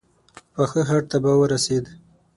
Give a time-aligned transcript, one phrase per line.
[0.53, 1.85] پاخه هډ ته به ورسېد.